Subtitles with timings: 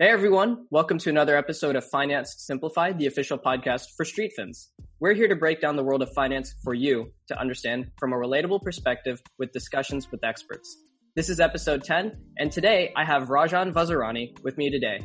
[0.00, 4.68] Hey everyone, welcome to another episode of Finance Simplified, the official podcast for StreetFins.
[5.00, 8.16] We're here to break down the world of finance for you to understand from a
[8.16, 10.76] relatable perspective with discussions with experts.
[11.16, 15.00] This is episode 10, and today I have Rajan Vazirani with me today.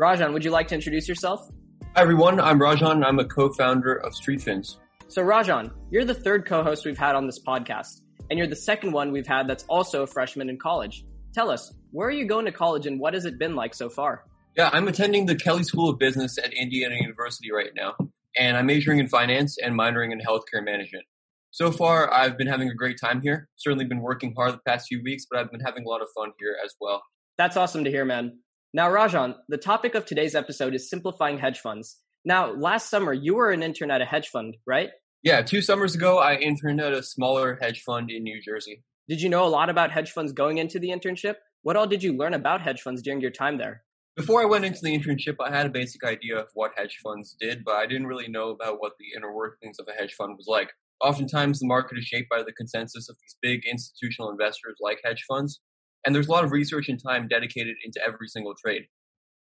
[0.00, 1.46] Rajan, would you like to introduce yourself?
[1.94, 3.04] Hi everyone, I'm Rajan.
[3.04, 4.78] I'm a co-founder of StreetFins.
[5.08, 8.00] So Rajan, you're the third co-host we've had on this podcast,
[8.30, 11.04] and you're the second one we've had that's also a freshman in college.
[11.34, 13.88] Tell us, where are you going to college and what has it been like so
[13.88, 14.24] far?
[14.56, 17.94] Yeah, I'm attending the Kelley School of Business at Indiana University right now,
[18.36, 21.04] and I'm majoring in finance and minoring in healthcare management.
[21.52, 23.48] So far, I've been having a great time here.
[23.54, 26.08] Certainly been working hard the past few weeks, but I've been having a lot of
[26.16, 27.00] fun here as well.
[27.38, 28.40] That's awesome to hear, man.
[28.72, 31.98] Now, Rajan, the topic of today's episode is simplifying hedge funds.
[32.24, 34.90] Now, last summer, you were an intern at a hedge fund, right?
[35.22, 38.82] Yeah, two summers ago, I interned at a smaller hedge fund in New Jersey.
[39.08, 41.36] Did you know a lot about hedge funds going into the internship?
[41.64, 43.84] What all did you learn about hedge funds during your time there?
[44.16, 47.34] Before I went into the internship, I had a basic idea of what hedge funds
[47.40, 50.36] did, but I didn't really know about what the inner workings of a hedge fund
[50.36, 50.72] was like.
[51.02, 55.24] Oftentimes, the market is shaped by the consensus of these big institutional investors like hedge
[55.26, 55.62] funds,
[56.04, 58.82] and there's a lot of research and time dedicated into every single trade.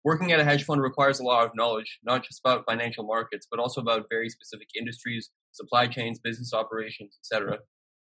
[0.02, 3.46] Working at a hedge fund requires a lot of knowledge, not just about financial markets,
[3.50, 7.58] but also about very specific industries, supply chains, business operations, etc.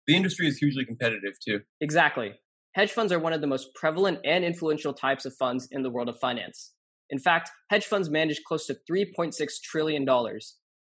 [0.08, 1.59] The industry is hugely competitive too.
[1.81, 2.36] Exactly.
[2.78, 5.89] Hedge funds are one of the most prevalent and influential types of funds in the
[5.89, 6.73] world of finance.
[7.09, 10.06] In fact, hedge funds manage close to $3.6 trillion.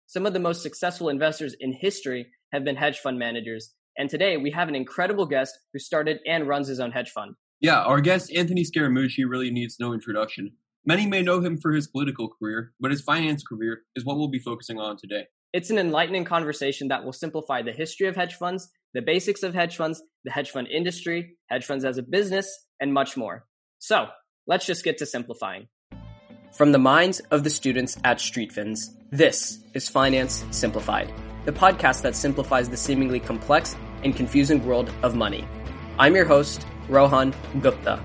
[0.05, 3.73] Some of the most successful investors in history have been hedge fund managers.
[3.97, 7.33] And today we have an incredible guest who started and runs his own hedge fund.
[7.61, 10.51] Yeah, our guest Anthony Scaramucci really needs no introduction.
[10.85, 14.27] Many may know him for his political career, but his finance career is what we'll
[14.27, 15.23] be focusing on today.
[15.51, 19.53] It's an enlightening conversation that will simplify the history of hedge funds, the basics of
[19.53, 22.47] hedge funds, the hedge fund industry, hedge funds as a business,
[22.79, 23.45] and much more.
[23.79, 24.07] So,
[24.45, 25.67] let's just get to simplifying.
[26.53, 31.13] From the minds of the students at StreetFins, this is Finance Simplified,
[31.45, 35.47] the podcast that simplifies the seemingly complex and confusing world of money.
[35.99, 38.01] I'm your host, Rohan Gupta.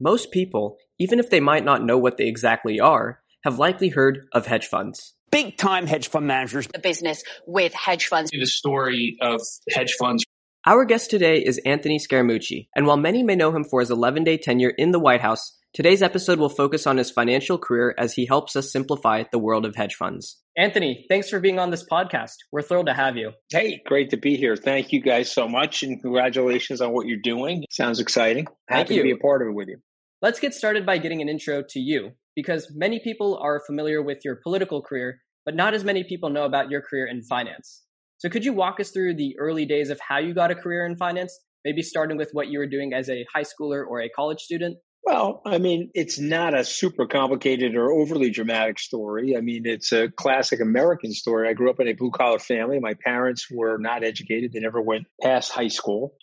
[0.00, 4.26] Most people, even if they might not know what they exactly are, have likely heard
[4.32, 5.13] of hedge funds.
[5.34, 6.68] Big time hedge fund managers.
[6.68, 8.30] The business with hedge funds.
[8.30, 10.24] The story of hedge funds.
[10.64, 14.22] Our guest today is Anthony Scaramucci, and while many may know him for his 11
[14.22, 18.12] day tenure in the White House, today's episode will focus on his financial career as
[18.12, 20.40] he helps us simplify the world of hedge funds.
[20.56, 22.36] Anthony, thanks for being on this podcast.
[22.52, 23.32] We're thrilled to have you.
[23.50, 24.54] Hey, great to be here.
[24.54, 27.64] Thank you guys so much, and congratulations on what you're doing.
[27.72, 28.46] Sounds exciting.
[28.68, 29.02] Thank Happy you.
[29.02, 29.78] to be a part of it with you.
[30.22, 34.18] Let's get started by getting an intro to you, because many people are familiar with
[34.24, 37.82] your political career, but not as many people know about your career in finance.
[38.18, 40.86] So could you walk us through the early days of how you got a career
[40.86, 44.08] in finance, maybe starting with what you were doing as a high schooler or a
[44.08, 44.78] college student?
[45.04, 49.36] Well, I mean, it's not a super complicated or overly dramatic story.
[49.36, 51.48] I mean, it's a classic American story.
[51.48, 52.80] I grew up in a blue collar family.
[52.80, 56.14] My parents were not educated, they never went past high school.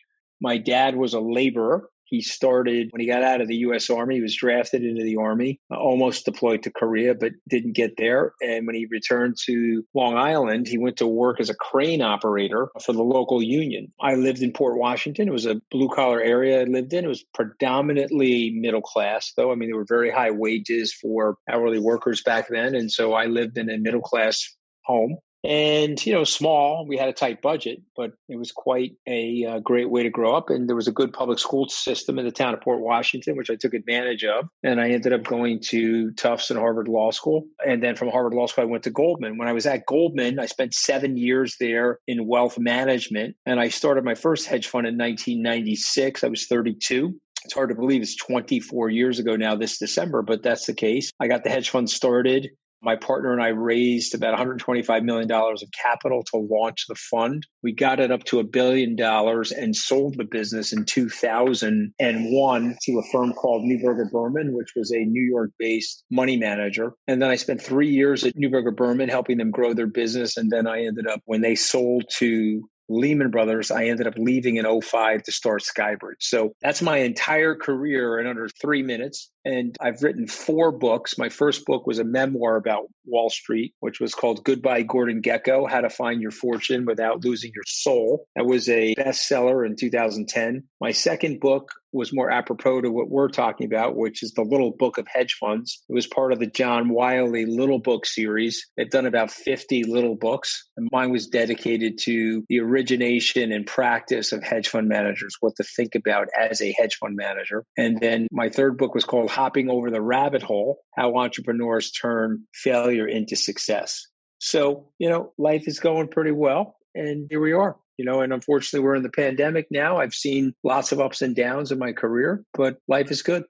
[0.42, 1.90] My dad was a laborer.
[2.12, 3.90] He started when he got out of the U.S.
[3.90, 4.16] Army.
[4.16, 8.34] He was drafted into the Army, almost deployed to Korea, but didn't get there.
[8.42, 12.68] And when he returned to Long Island, he went to work as a crane operator
[12.84, 13.94] for the local union.
[14.02, 15.30] I lived in Port Washington.
[15.30, 17.06] It was a blue collar area I lived in.
[17.06, 19.54] It was predominantly middle class, though.
[19.54, 22.76] I mean, there were very high wages for hourly workers back then.
[22.76, 27.10] And so I lived in a middle class home and you know small we had
[27.10, 30.50] a tight budget but it was quite a uh, great way to grow up.
[30.50, 33.50] And there was a good public school system in the town of port washington which
[33.50, 34.48] i took advantage of.
[34.64, 37.46] And i ended up going to tufts and harvard law school.
[37.66, 39.38] And then from harvard law school i went to goldman.
[39.38, 43.36] When i was at goldman i spent seven years there in wealth management.
[43.46, 47.76] And i started my first hedge fund in 1996 i was 32 it's hard to
[47.76, 51.12] believe it's 24 years ago now this December, but that's the case.
[51.20, 52.52] I got the hedge fund started
[52.82, 57.46] my partner and I raised about $125 million of capital to launch the fund.
[57.62, 63.00] We got it up to a billion dollars and sold the business in 2001 to
[63.00, 66.94] a firm called Neuberger Berman, which was a New York based money manager.
[67.08, 70.38] And then I spent three years at Neuberger Berman helping them grow their business.
[70.38, 74.58] And then I ended up, when they sold to Lehman Brothers, I ended up leaving
[74.58, 76.22] in 05 to start Skybridge.
[76.22, 79.32] So that's my entire career in under three minutes.
[79.44, 81.18] And I've written four books.
[81.18, 85.70] My first book was a memoir about Wall Street, which was called Goodbye Gordon Gekko
[85.70, 88.26] How to Find Your Fortune Without Losing Your Soul.
[88.36, 90.64] That was a bestseller in 2010.
[90.80, 94.72] My second book was more apropos to what we're talking about, which is the Little
[94.72, 95.84] Book of Hedge Funds.
[95.90, 98.66] It was part of the John Wiley Little Book series.
[98.78, 104.32] They've done about 50 little books, and mine was dedicated to the origination and practice
[104.32, 107.66] of hedge fund managers, what to think about as a hedge fund manager.
[107.78, 112.44] And then my third book was called Hopping Over the Rabbit Hole How Entrepreneurs Turn
[112.54, 114.08] Failure into Success.
[114.40, 116.76] So, you know, life is going pretty well.
[116.96, 119.98] And here we are you know, and unfortunately we're in the pandemic now.
[119.98, 123.44] I've seen lots of ups and downs in my career, but life is good.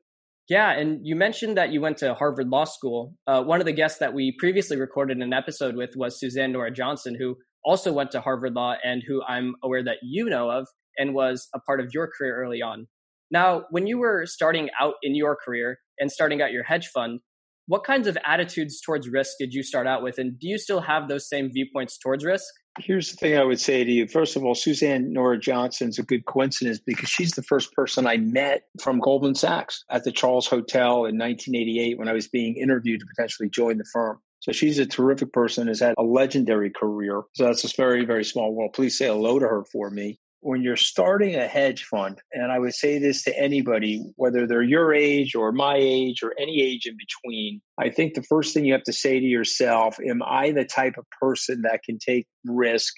[0.50, 3.14] Yeah, and you mentioned that you went to Harvard Law School.
[3.26, 6.70] Uh, one of the guests that we previously recorded an episode with was Suzanne Nora
[6.70, 10.68] Johnson, who also went to Harvard Law and who I'm aware that you know of
[10.98, 12.88] and was a part of your career early on.
[13.32, 17.22] Now, when you were starting out in your career and starting out your hedge fund,
[17.68, 20.18] what kinds of attitudes towards risk did you start out with?
[20.18, 22.54] And do you still have those same viewpoints towards risk?
[22.80, 24.08] Here's the thing I would say to you.
[24.08, 28.18] First of all, Suzanne Nora Johnson's a good coincidence because she's the first person I
[28.18, 33.02] met from Goldman Sachs at the Charles Hotel in 1988 when I was being interviewed
[33.02, 34.20] to potentially join the firm.
[34.40, 37.24] So she's a terrific person, has had a legendary career.
[37.34, 38.74] So that's a very, very small world.
[38.74, 42.60] Please say hello to her for me when you're starting a hedge fund, and I
[42.60, 46.88] would say this to anybody, whether they're your age or my age or any age
[46.88, 50.52] in between, I think the first thing you have to say to yourself, am I
[50.52, 52.94] the type of person that can take risk?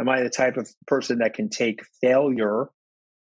[0.00, 2.68] Am I the type of person that can take failure?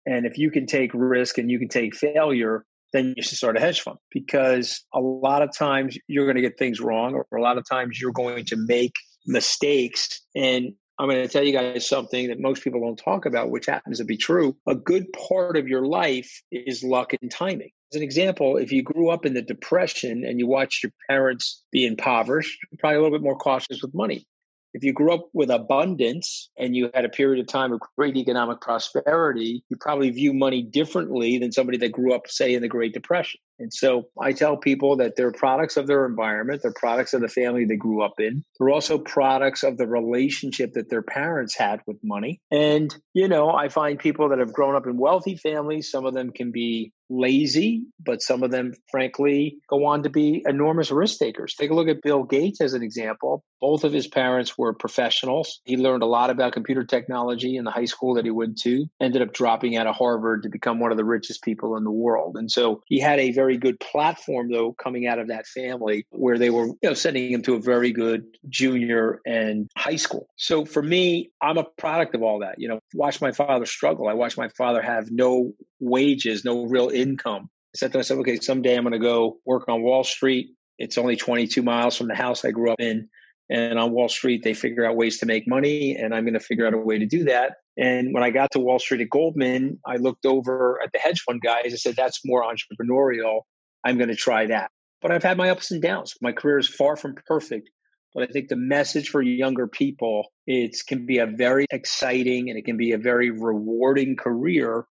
[0.06, 3.56] And if you can take risk and you can take failure, then you should start
[3.56, 7.38] a hedge fund because a lot of times you're going to get things wrong, or
[7.38, 8.94] a lot of times you're going to make
[9.26, 10.22] mistakes.
[10.34, 13.64] And I'm going to tell you guys something that most people don't talk about, which
[13.64, 14.55] happens to be true.
[14.67, 17.70] A good part of your life is luck and timing.
[17.91, 21.64] As an example, if you grew up in the Depression and you watched your parents
[21.73, 24.26] be impoverished, you're probably a little bit more cautious with money.
[24.75, 28.19] If you grew up with abundance and you had a period of time of great
[28.19, 32.69] economic prosperity, you probably view money differently than somebody that grew up, say, in the
[32.69, 33.41] Great Depression.
[33.60, 37.28] And so I tell people that they're products of their environment, they're products of the
[37.28, 38.44] family they grew up in.
[38.58, 42.40] They're also products of the relationship that their parents had with money.
[42.50, 46.14] And, you know, I find people that have grown up in wealthy families, some of
[46.14, 51.18] them can be lazy, but some of them, frankly, go on to be enormous risk
[51.18, 51.54] takers.
[51.54, 53.44] Take a look at Bill Gates as an example.
[53.60, 55.60] Both of his parents were professionals.
[55.64, 58.86] He learned a lot about computer technology in the high school that he went to,
[59.00, 61.90] ended up dropping out of Harvard to become one of the richest people in the
[61.90, 62.36] world.
[62.36, 66.38] And so he had a very good platform, though, coming out of that family where
[66.38, 70.29] they were, you know, sending him to a very good junior and high school.
[70.37, 72.56] So for me, I'm a product of all that.
[72.58, 74.08] You know, watch my father struggle.
[74.08, 77.50] I watched my father have no wages, no real income.
[77.75, 80.49] I said to myself, okay, someday I'm going to go work on Wall Street.
[80.79, 83.08] It's only 22 miles from the house I grew up in.
[83.50, 86.41] And on Wall Street, they figure out ways to make money, and I'm going to
[86.41, 87.56] figure out a way to do that.
[87.76, 91.20] And when I got to Wall Street at Goldman, I looked over at the hedge
[91.22, 91.72] fund guys.
[91.72, 93.43] I said, that's more entrepreneurial.
[93.84, 94.70] I'm going to try that.
[95.00, 96.14] But I've had my ups and downs.
[96.20, 97.70] My career is far from perfect.
[98.12, 102.58] But I think the message for younger people, it can be a very exciting and
[102.58, 104.87] it can be a very rewarding career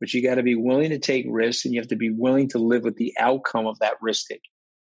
[0.00, 2.48] but you got to be willing to take risks and you have to be willing
[2.50, 4.50] to live with the outcome of that risk taking.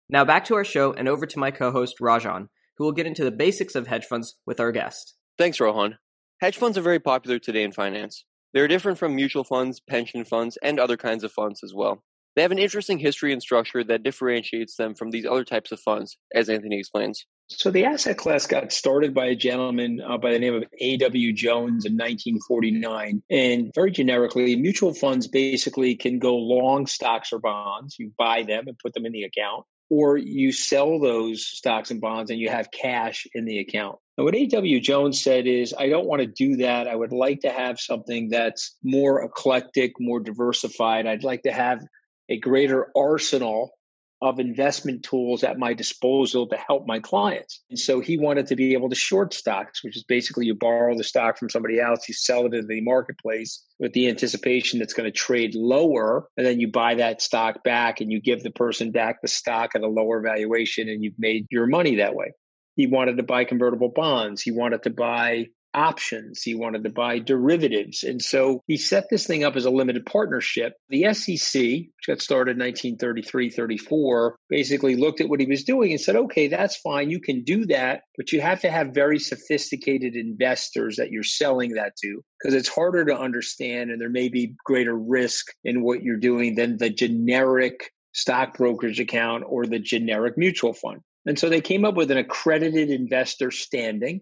[0.09, 2.47] Now back to our show and over to my co-host Rajan,
[2.77, 5.15] who will get into the basics of hedge funds with our guest.
[5.37, 5.97] Thanks, Rohan.
[6.39, 8.23] Hedge funds are very popular today in finance.
[8.53, 12.03] They're different from mutual funds, pension funds, and other kinds of funds as well.
[12.35, 15.79] They have an interesting history and structure that differentiates them from these other types of
[15.79, 17.25] funds, as Anthony explains.
[17.49, 21.33] So the asset class got started by a gentleman uh, by the name of A.W.
[21.33, 23.23] Jones in 1949.
[23.31, 27.95] And very generically, mutual funds basically can go long stocks or bonds.
[27.97, 32.01] You buy them and put them in the account, or you sell those stocks and
[32.01, 33.97] bonds and you have cash in the account.
[34.17, 34.79] And what A.W.
[34.81, 36.87] Jones said is, I don't want to do that.
[36.87, 41.05] I would like to have something that's more eclectic, more diversified.
[41.05, 41.85] I'd like to have
[42.27, 43.76] a greater arsenal
[44.21, 47.63] of investment tools at my disposal to help my clients.
[47.69, 50.97] And so he wanted to be able to short stocks, which is basically you borrow
[50.97, 54.93] the stock from somebody else, you sell it in the marketplace with the anticipation that's
[54.93, 56.27] going to trade lower.
[56.35, 59.71] And then you buy that stock back and you give the person back the stock
[59.75, 62.31] at a lower valuation and you've made your money that way.
[62.75, 64.41] He wanted to buy convertible bonds.
[64.41, 65.47] He wanted to buy
[65.77, 66.41] options.
[66.41, 68.03] He wanted to buy derivatives.
[68.03, 70.73] And so he set this thing up as a limited partnership.
[70.89, 75.91] The SEC, which got started in 1933 34, basically looked at what he was doing
[75.91, 77.11] and said, okay, that's fine.
[77.11, 81.73] You can do that, but you have to have very sophisticated investors that you're selling
[81.73, 86.01] that to because it's harder to understand and there may be greater risk in what
[86.01, 91.01] you're doing than the generic stock brokerage account or the generic mutual fund.
[91.27, 94.21] And so they came up with an accredited investor standing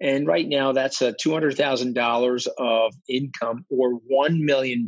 [0.00, 4.86] And right now, that's uh, a $200,000 of income or $1 million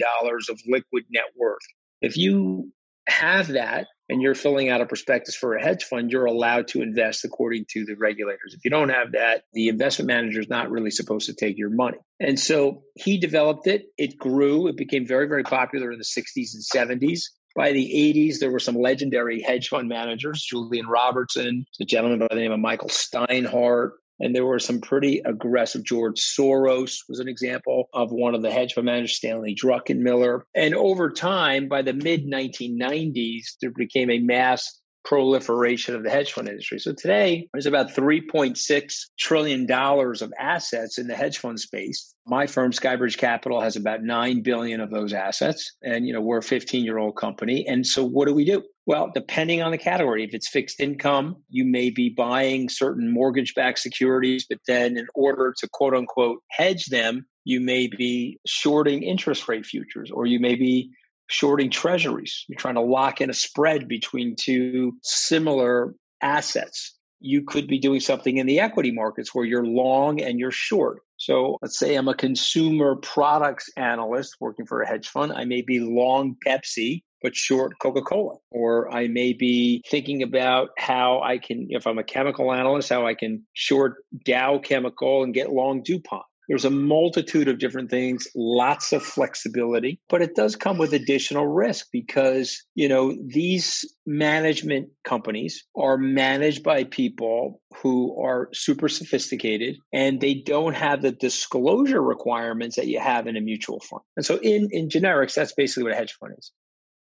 [0.48, 1.58] of liquid net worth.
[2.00, 2.72] If you
[3.08, 6.82] have that and you're filling out a prospectus for a hedge fund, you're allowed to
[6.82, 8.54] invest according to the regulators.
[8.56, 11.70] If you don't have that, the investment manager is not really supposed to take your
[11.70, 11.98] money.
[12.18, 13.86] And so he developed it.
[13.98, 14.68] It grew.
[14.68, 17.22] It became very, very popular in the 60s and 70s.
[17.56, 22.28] By the 80s, there were some legendary hedge fund managers, Julian Robertson, a gentleman by
[22.30, 23.90] the name of Michael Steinhardt,
[24.20, 25.82] and there were some pretty aggressive.
[25.82, 30.42] George Soros was an example of one of the hedge fund managers, Stanley Druckenmiller.
[30.54, 36.32] And over time, by the mid 1990s, there became a mass proliferation of the hedge
[36.32, 36.78] fund industry.
[36.78, 42.14] So today, there's about $3.6 trillion of assets in the hedge fund space.
[42.26, 45.72] My firm, Skybridge Capital, has about 9 billion of those assets.
[45.82, 47.66] And, you know, we're a 15 year old company.
[47.66, 48.62] And so what do we do?
[48.86, 53.54] Well, depending on the category, if it's fixed income, you may be buying certain mortgage
[53.54, 59.02] backed securities, but then in order to quote unquote hedge them, you may be shorting
[59.02, 60.90] interest rate futures or you may be
[61.30, 62.44] shorting treasuries.
[62.48, 66.94] You're trying to lock in a spread between two similar assets.
[67.20, 71.02] You could be doing something in the equity markets where you're long and you're short.
[71.18, 75.32] So let's say I'm a consumer products analyst working for a hedge fund.
[75.32, 78.36] I may be long Pepsi, but short Coca Cola.
[78.50, 83.06] Or I may be thinking about how I can, if I'm a chemical analyst, how
[83.06, 86.24] I can short Dow Chemical and get long DuPont.
[86.50, 91.46] There's a multitude of different things, lots of flexibility, but it does come with additional
[91.46, 99.76] risk because, you know, these management companies are managed by people who are super sophisticated
[99.92, 104.02] and they don't have the disclosure requirements that you have in a mutual fund.
[104.16, 106.50] And so in in generics, that's basically what a hedge fund is.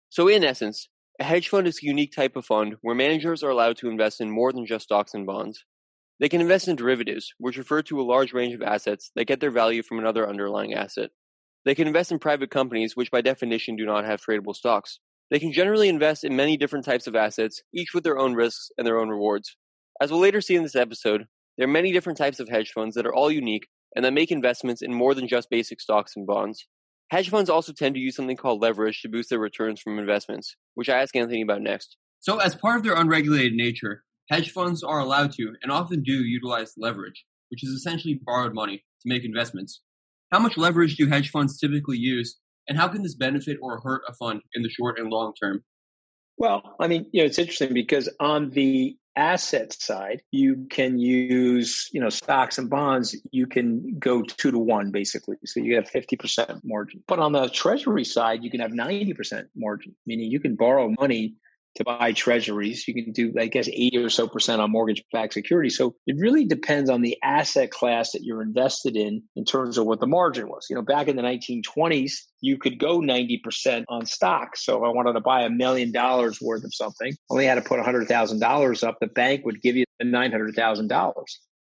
[0.09, 0.89] So in essence,
[1.19, 4.19] a hedge fund is a unique type of fund where managers are allowed to invest
[4.19, 5.63] in more than just stocks and bonds.
[6.19, 9.39] They can invest in derivatives, which refer to a large range of assets that get
[9.39, 11.11] their value from another underlying asset.
[11.65, 14.99] They can invest in private companies, which by definition do not have tradable stocks.
[15.29, 18.71] They can generally invest in many different types of assets, each with their own risks
[18.77, 19.57] and their own rewards.
[20.01, 21.25] As we'll later see in this episode,
[21.57, 24.31] there are many different types of hedge funds that are all unique and that make
[24.31, 26.67] investments in more than just basic stocks and bonds.
[27.09, 30.55] Hedge funds also tend to use something called leverage to boost their returns from investments,
[30.75, 31.97] which I ask Anthony about next.
[32.19, 36.23] So, as part of their unregulated nature, Hedge funds are allowed to, and often do,
[36.23, 39.81] utilize leverage, which is essentially borrowed money to make investments.
[40.31, 44.01] How much leverage do hedge funds typically use, and how can this benefit or hurt
[44.07, 45.63] a fund in the short and long term?
[46.37, 51.89] Well, I mean, you know, it's interesting because on the asset side, you can use,
[51.91, 55.37] you know, stocks and bonds, you can go two to one basically.
[55.45, 57.03] So you have 50% margin.
[57.07, 61.35] But on the treasury side, you can have 90% margin, meaning you can borrow money
[61.75, 62.87] to buy treasuries.
[62.87, 65.77] You can do, I guess, 80 or so percent on mortgage backed securities.
[65.77, 69.85] So it really depends on the asset class that you're invested in in terms of
[69.85, 70.67] what the margin was.
[70.69, 74.65] You know, back in the 1920s, you could go 90% on stocks.
[74.65, 77.61] So if I wanted to buy a million dollars worth of something, only had to
[77.61, 81.13] put $100,000 up, the bank would give you the $900,000.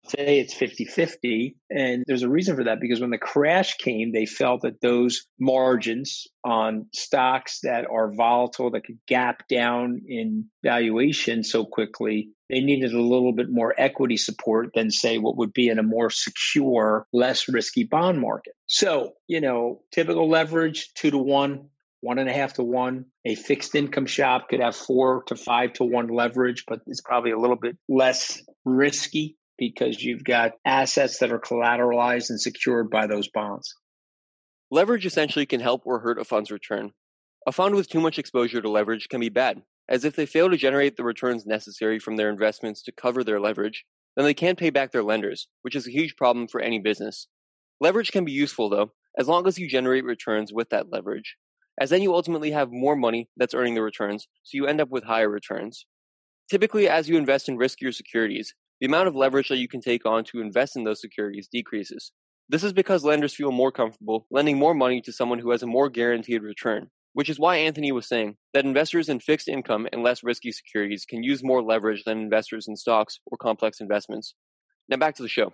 [0.09, 1.55] Today it's 50 50.
[1.69, 5.25] And there's a reason for that because when the crash came, they felt that those
[5.39, 12.59] margins on stocks that are volatile, that could gap down in valuation so quickly, they
[12.59, 16.09] needed a little bit more equity support than, say, what would be in a more
[16.09, 18.53] secure, less risky bond market.
[18.67, 21.69] So, you know, typical leverage, two to one,
[22.01, 23.05] one and a half to one.
[23.23, 27.31] A fixed income shop could have four to five to one leverage, but it's probably
[27.31, 33.05] a little bit less risky because you've got assets that are collateralized and secured by
[33.05, 33.75] those bonds.
[34.71, 36.93] Leverage essentially can help or hurt a fund's return.
[37.45, 40.49] A fund with too much exposure to leverage can be bad, as if they fail
[40.49, 44.57] to generate the returns necessary from their investments to cover their leverage, then they can't
[44.57, 47.27] pay back their lenders, which is a huge problem for any business.
[47.79, 51.35] Leverage can be useful though, as long as you generate returns with that leverage,
[51.79, 54.89] as then you ultimately have more money that's earning the returns, so you end up
[54.89, 55.85] with higher returns.
[56.49, 60.05] Typically, as you invest in riskier securities, the amount of leverage that you can take
[60.07, 62.11] on to invest in those securities decreases.
[62.49, 65.67] This is because lenders feel more comfortable lending more money to someone who has a
[65.67, 70.01] more guaranteed return, which is why Anthony was saying that investors in fixed income and
[70.03, 74.33] less risky securities can use more leverage than investors in stocks or complex investments.
[74.89, 75.53] Now back to the show.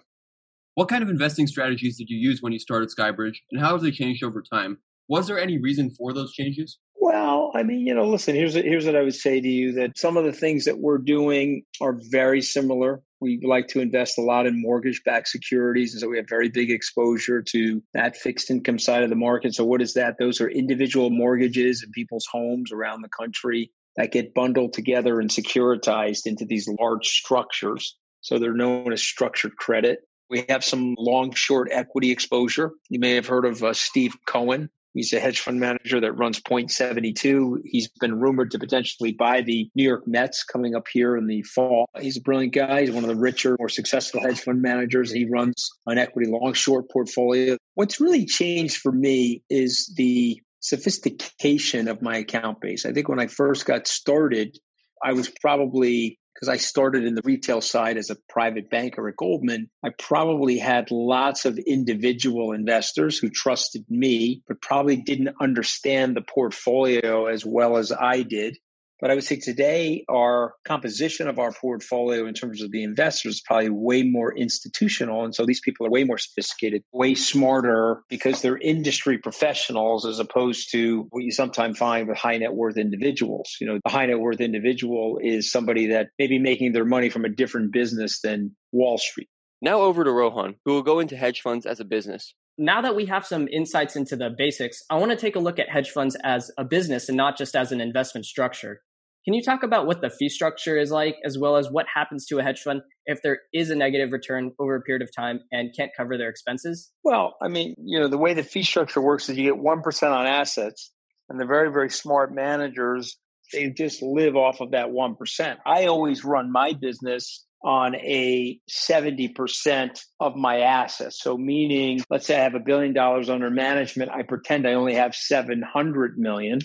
[0.76, 3.82] What kind of investing strategies did you use when you started Skybridge, and how have
[3.82, 4.78] they changed over time?
[5.10, 6.80] Was there any reason for those changes?
[6.96, 9.98] Well, I mean, you know, listen, here's here's what I would say to you that
[9.98, 13.02] some of the things that we're doing are very similar.
[13.20, 15.94] We like to invest a lot in mortgage backed securities.
[15.94, 19.56] And so we have very big exposure to that fixed income side of the market.
[19.56, 20.18] So, what is that?
[20.20, 25.30] Those are individual mortgages in people's homes around the country that get bundled together and
[25.30, 27.98] securitized into these large structures.
[28.22, 30.00] So, they're known as structured credit.
[30.30, 32.72] We have some long short equity exposure.
[32.90, 34.70] You may have heard of uh, Steve Cohen.
[34.94, 37.62] He's a hedge fund manager that runs Point 72.
[37.66, 41.44] He's been rumored to potentially buy the New York Mets coming up here in the
[41.44, 41.88] fall.
[42.00, 42.82] He's a brilliant guy.
[42.82, 45.12] He's one of the richer, more successful hedge fund managers.
[45.12, 47.58] He runs an equity long short portfolio.
[47.76, 52.86] What's really changed for me is the sophistication of my account base.
[52.86, 54.58] I think when I first got started,
[55.04, 59.16] I was probably because I started in the retail side as a private banker at
[59.16, 66.16] Goldman, I probably had lots of individual investors who trusted me, but probably didn't understand
[66.16, 68.58] the portfolio as well as I did.
[69.00, 73.36] But I would say today, our composition of our portfolio in terms of the investors
[73.36, 75.24] is probably way more institutional.
[75.24, 80.20] And so these people are way more sophisticated, way smarter because they're industry professionals as
[80.20, 83.56] opposed to what you sometimes find with high net worth individuals.
[83.62, 87.10] You know, the high net worth individual is somebody that may be making their money
[87.10, 89.30] from a different business than Wall Street.
[89.62, 92.96] Now over to Rohan, who will go into hedge funds as a business now that
[92.96, 95.92] we have some insights into the basics, I want to take a look at hedge
[95.92, 98.82] funds as a business and not just as an investment structure.
[99.28, 102.26] Can you talk about what the fee structure is like, as well as what happens
[102.28, 105.42] to a hedge fund if there is a negative return over a period of time
[105.52, 106.94] and can't cover their expenses?
[107.04, 110.12] Well, I mean, you know, the way the fee structure works is you get 1%
[110.12, 110.94] on assets,
[111.28, 113.18] and the very, very smart managers,
[113.52, 115.58] they just live off of that 1%.
[115.66, 121.22] I always run my business on a 70% of my assets.
[121.22, 124.94] So meaning, let's say I have a billion dollars under management, I pretend I only
[124.94, 126.60] have 700 million.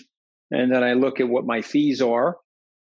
[0.49, 2.37] And then I look at what my fees are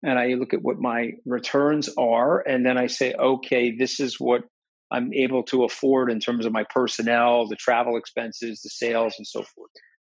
[0.05, 4.19] and I look at what my returns are, and then I say, okay, this is
[4.19, 4.43] what
[4.91, 9.25] I'm able to afford in terms of my personnel, the travel expenses, the sales, and
[9.25, 9.71] so forth.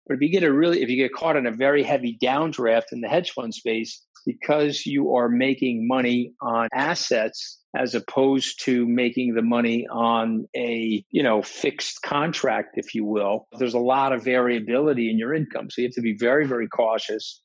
[0.06, 2.92] But if you get a really, if you get caught in a very heavy downdraft
[2.92, 8.86] in the hedge fund space, because you are making money on assets as opposed to
[8.86, 14.12] making the money on a you know fixed contract if you will there's a lot
[14.12, 17.42] of variability in your income so you have to be very very cautious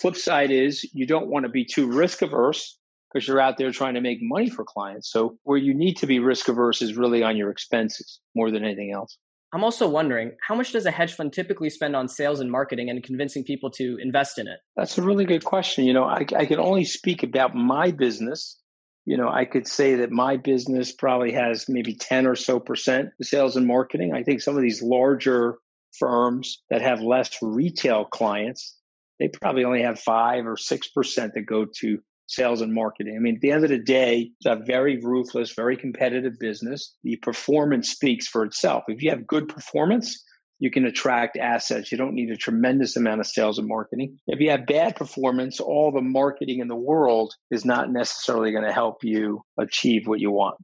[0.00, 2.78] Flip side is you don't want to be too risk averse
[3.12, 5.10] because you're out there trying to make money for clients.
[5.10, 8.64] So where you need to be risk averse is really on your expenses more than
[8.64, 9.16] anything else.
[9.52, 12.90] I'm also wondering how much does a hedge fund typically spend on sales and marketing
[12.90, 14.58] and convincing people to invest in it?
[14.76, 15.84] That's a really good question.
[15.84, 18.60] You know, I, I can only speak about my business.
[19.06, 23.10] You know, I could say that my business probably has maybe 10 or so percent
[23.22, 24.12] sales and marketing.
[24.12, 25.58] I think some of these larger
[25.98, 28.76] firms that have less retail clients
[29.18, 31.98] they probably only have five or six percent that go to
[32.28, 33.14] sales and marketing.
[33.16, 36.96] I mean, at the end of the day, it's a very ruthless, very competitive business.
[37.04, 38.84] The performance speaks for itself.
[38.88, 40.24] If you have good performance,
[40.58, 41.92] you can attract assets.
[41.92, 44.18] You don't need a tremendous amount of sales and marketing.
[44.26, 48.64] If you have bad performance, all the marketing in the world is not necessarily going
[48.64, 50.56] to help you achieve what you want.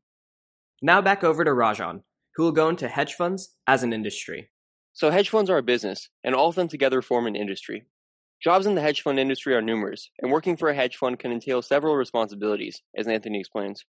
[0.81, 2.01] Now back over to Rajan,
[2.35, 4.51] who will go into hedge funds as an industry.
[4.95, 7.85] So hedge funds are a business, and all of them together form an industry.
[8.43, 11.31] Jobs in the hedge fund industry are numerous, and working for a hedge fund can
[11.31, 13.85] entail several responsibilities, as Anthony explains.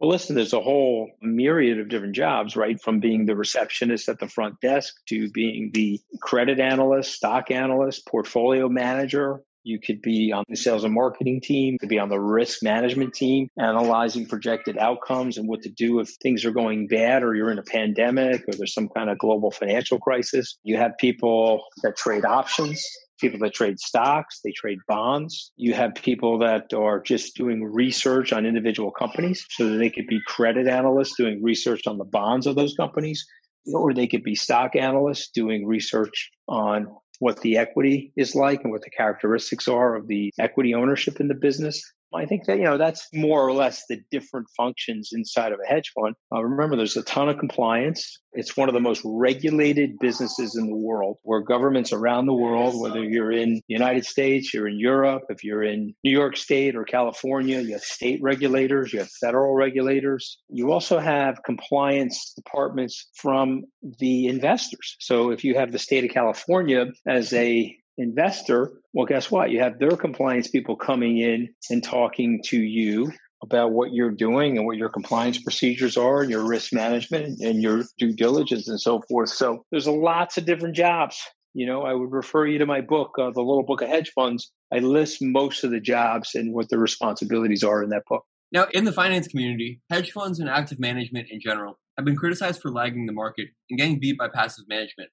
[0.00, 2.80] Well, listen, there's a whole myriad of different jobs, right?
[2.82, 8.08] From being the receptionist at the front desk to being the credit analyst, stock analyst,
[8.08, 9.42] portfolio manager.
[9.62, 13.14] You could be on the sales and marketing team, could be on the risk management
[13.14, 17.52] team, analyzing projected outcomes and what to do if things are going bad or you're
[17.52, 20.58] in a pandemic or there's some kind of global financial crisis.
[20.64, 22.84] You have people that trade options
[23.22, 25.52] people that trade stocks, they trade bonds.
[25.56, 30.06] You have people that are just doing research on individual companies so that they could
[30.06, 33.24] be credit analysts doing research on the bonds of those companies,
[33.72, 36.88] or they could be stock analysts doing research on
[37.20, 41.28] what the equity is like and what the characteristics are of the equity ownership in
[41.28, 41.80] the business.
[42.14, 45.68] I think that, you know, that's more or less the different functions inside of a
[45.68, 46.14] hedge fund.
[46.34, 48.18] Uh, remember, there's a ton of compliance.
[48.32, 52.80] It's one of the most regulated businesses in the world where governments around the world,
[52.80, 56.76] whether you're in the United States, you're in Europe, if you're in New York State
[56.76, 60.38] or California, you have state regulators, you have federal regulators.
[60.48, 63.64] You also have compliance departments from
[63.98, 64.96] the investors.
[65.00, 69.50] So if you have the state of California as a investor, well, guess what?
[69.50, 74.56] You have their compliance people coming in and talking to you about what you're doing
[74.56, 78.80] and what your compliance procedures are and your risk management and your due diligence and
[78.80, 79.30] so forth.
[79.30, 81.20] So there's lots of different jobs.
[81.54, 84.12] You know, I would refer you to my book, uh, The Little Book of Hedge
[84.14, 84.50] Funds.
[84.72, 88.24] I list most of the jobs and what the responsibilities are in that book.
[88.52, 92.62] Now, in the finance community, hedge funds and active management in general have been criticized
[92.62, 95.10] for lagging the market and getting beat by passive management.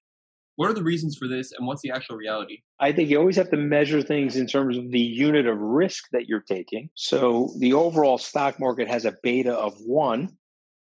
[0.60, 2.64] What are the reasons for this, and what's the actual reality?
[2.82, 6.10] I think you always have to measure things in terms of the unit of risk
[6.12, 6.90] that you're taking.
[6.96, 10.36] So the overall stock market has a beta of one.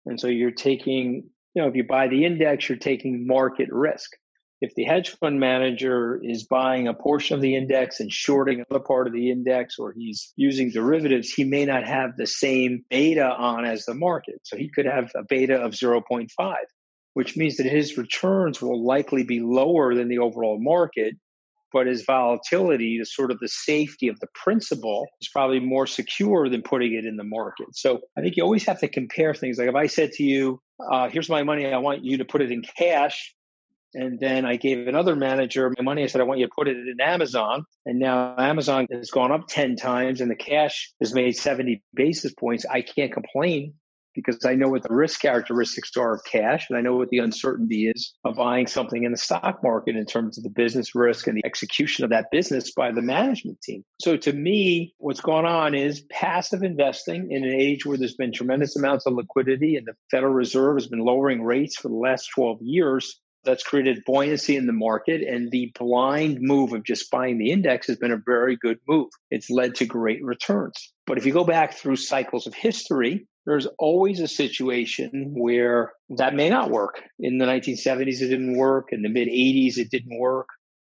[0.05, 4.11] And so you're taking, you know, if you buy the index, you're taking market risk.
[4.61, 8.85] If the hedge fund manager is buying a portion of the index and shorting another
[8.85, 13.33] part of the index, or he's using derivatives, he may not have the same beta
[13.33, 14.41] on as the market.
[14.43, 16.27] So he could have a beta of 0.5,
[17.15, 21.15] which means that his returns will likely be lower than the overall market
[21.73, 26.49] but his volatility, the sort of the safety of the principal, is probably more secure
[26.49, 27.67] than putting it in the market.
[27.73, 29.59] So I think you always have to compare things.
[29.59, 32.43] Like if I said to you, uh, "Here's my money, I want you to put
[32.43, 33.35] it in cash,"
[33.95, 36.69] and then I gave another manager my money, I said, "I want you to put
[36.69, 41.15] it in Amazon," and now Amazon has gone up ten times, and the cash has
[41.15, 42.65] made seventy basis points.
[42.65, 43.75] I can't complain
[44.25, 47.19] because I know what the risk characteristics are of cash and I know what the
[47.19, 51.27] uncertainty is of buying something in the stock market in terms of the business risk
[51.29, 53.85] and the execution of that business by the management team.
[54.01, 58.33] So to me, what's going on is passive investing in an age where there's been
[58.33, 62.29] tremendous amounts of liquidity and the Federal Reserve has been lowering rates for the last
[62.35, 63.21] 12 years.
[63.45, 67.87] That's created buoyancy in the market, and the blind move of just buying the index
[67.87, 69.09] has been a very good move.
[69.31, 70.93] It's led to great returns.
[71.07, 76.35] But if you go back through cycles of history, there's always a situation where that
[76.35, 77.03] may not work.
[77.19, 78.89] In the 1970s, it didn't work.
[78.93, 80.49] In the mid 80s, it didn't work.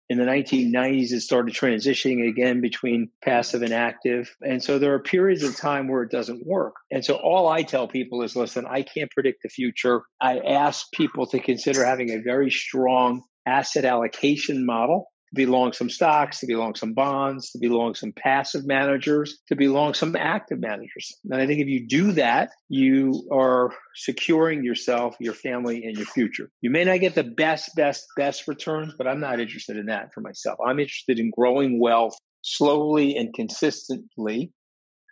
[0.09, 4.35] In the 1990s, it started transitioning again between passive and active.
[4.41, 6.73] And so there are periods of time where it doesn't work.
[6.89, 10.01] And so all I tell people is listen, I can't predict the future.
[10.19, 15.73] I ask people to consider having a very strong asset allocation model to be long
[15.73, 19.67] some stocks, to be long some bonds, to be long some passive managers, to be
[19.67, 21.15] long some active managers.
[21.29, 26.07] And I think if you do that, you are securing yourself, your family, and your
[26.07, 26.49] future.
[26.61, 30.13] You may not get the best, best, best returns, but I'm not interested in that
[30.13, 30.57] for myself.
[30.65, 34.51] I'm interested in growing wealth slowly and consistently.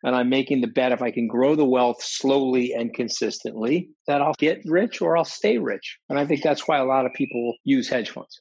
[0.03, 4.21] And I'm making the bet if I can grow the wealth slowly and consistently, that
[4.21, 5.97] I'll get rich or I'll stay rich.
[6.07, 8.39] And I think that's why a lot of people use hedge funds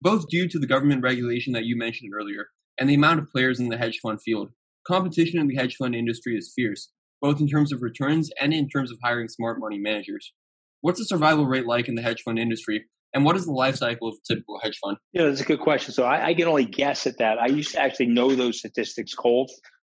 [0.00, 2.46] both due to the government regulation that you mentioned earlier
[2.78, 4.50] and the amount of players in the hedge fund field.
[4.86, 8.68] Competition in the hedge fund industry is fierce, both in terms of returns and in
[8.68, 10.32] terms of hiring smart money managers.
[10.80, 12.84] What's the survival rate like in the hedge fund industry?
[13.14, 14.98] And what is the life cycle of a typical hedge fund?
[15.12, 15.92] Yeah, that's a good question.
[15.92, 17.38] So I, I can only guess at that.
[17.38, 19.50] I used to actually know those statistics cold.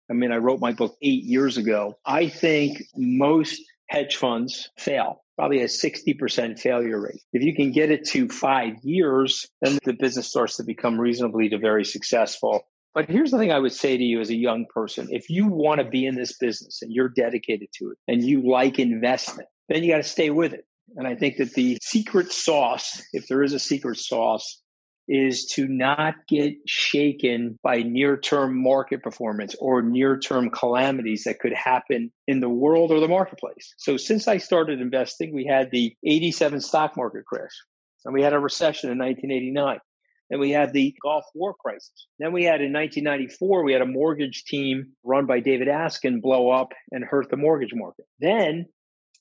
[0.09, 1.95] I mean, I wrote my book eight years ago.
[2.05, 7.21] I think most hedge funds fail probably a 60% failure rate.
[7.32, 11.47] If you can get it to five years, then the business starts to become reasonably
[11.50, 12.65] to very successful.
[12.95, 15.47] But here's the thing I would say to you as a young person if you
[15.47, 19.47] want to be in this business and you're dedicated to it and you like investment,
[19.69, 20.65] then you got to stay with it.
[20.95, 24.62] And I think that the secret sauce, if there is a secret sauce,
[25.07, 31.39] is to not get shaken by near term market performance or near term calamities that
[31.39, 33.73] could happen in the world or the marketplace.
[33.77, 37.51] So, since I started investing, we had the 87 stock market crash,
[38.05, 39.79] and we had a recession in 1989.
[40.29, 42.07] And we had the Gulf War crisis.
[42.19, 46.49] Then we had in 1994, we had a mortgage team run by David Askin blow
[46.49, 48.05] up and hurt the mortgage market.
[48.19, 48.65] Then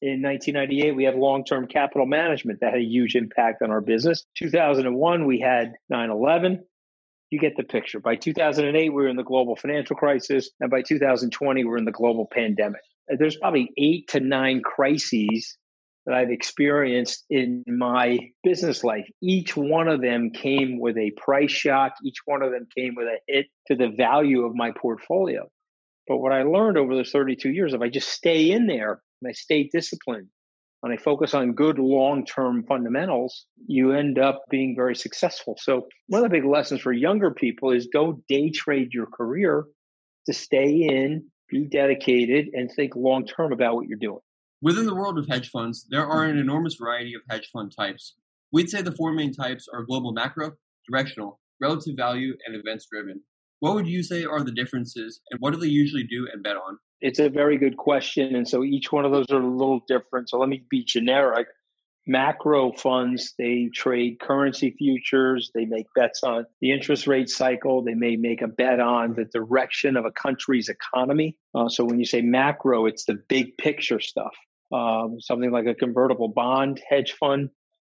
[0.02, 3.80] in 1998, we had long term capital management that had a huge impact on our
[3.80, 4.24] business.
[4.36, 6.64] 2001, we had 9 11.
[7.30, 7.98] You get the picture.
[7.98, 10.50] By 2008, we were in the global financial crisis.
[10.60, 12.82] And by 2020, we're in the global pandemic.
[13.08, 15.56] There's probably eight to nine crises
[16.04, 19.06] that I've experienced in my business life.
[19.20, 23.06] Each one of them came with a price shock, each one of them came with
[23.06, 25.48] a hit to the value of my portfolio.
[26.06, 29.30] But what I learned over those 32 years, if I just stay in there and
[29.30, 30.28] I stay disciplined
[30.82, 35.56] and I focus on good long term fundamentals, you end up being very successful.
[35.58, 39.64] So, one of the big lessons for younger people is don't day trade your career
[40.26, 44.20] to stay in, be dedicated, and think long term about what you're doing.
[44.62, 46.40] Within the world of hedge funds, there are an mm-hmm.
[46.40, 48.14] enormous variety of hedge fund types.
[48.52, 50.52] We'd say the four main types are global macro,
[50.88, 53.22] directional, relative value, and events driven.
[53.60, 56.56] What would you say are the differences, and what do they usually do and bet
[56.56, 56.78] on?
[57.00, 58.34] It's a very good question.
[58.34, 60.30] And so each one of those are a little different.
[60.30, 61.46] So let me be generic.
[62.06, 65.50] Macro funds, they trade currency futures.
[65.54, 67.82] They make bets on the interest rate cycle.
[67.82, 71.36] They may make a bet on the direction of a country's economy.
[71.54, 74.34] Uh, so when you say macro, it's the big picture stuff.
[74.72, 77.50] Um, something like a convertible bond hedge fund,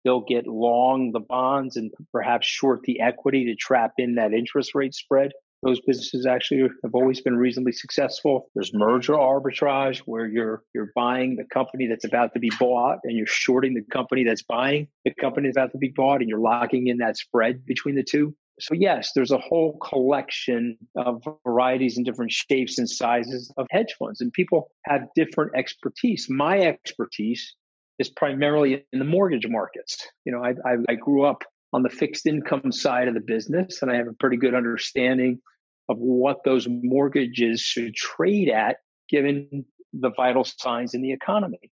[0.04, 4.74] they'll get long the bonds and perhaps short the equity to trap in that interest
[4.74, 5.32] rate spread.
[5.62, 8.48] Those businesses actually have always been reasonably successful.
[8.54, 13.16] There's merger arbitrage where you're you're buying the company that's about to be bought and
[13.16, 16.38] you're shorting the company that's buying the company that's about to be bought and you're
[16.38, 18.34] locking in that spread between the two.
[18.60, 23.94] So, yes, there's a whole collection of varieties and different shapes and sizes of hedge
[23.98, 26.26] funds, and people have different expertise.
[26.28, 27.54] My expertise
[27.98, 30.06] is primarily in the mortgage markets.
[30.24, 33.82] You know, I, I, I grew up on the fixed income side of the business,
[33.82, 35.40] and I have a pretty good understanding
[35.88, 38.76] of what those mortgages should trade at
[39.08, 41.70] given the vital signs in the economy.